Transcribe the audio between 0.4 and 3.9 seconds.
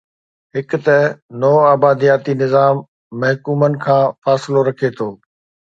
هڪ ته نوآبادياتي نظام محکومن